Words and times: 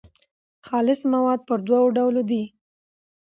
خالص 0.67 1.01
مواد 1.13 1.39
پر 1.47 1.59
دوو 1.67 1.85
ډولو 1.97 2.21
دي. 2.29 2.43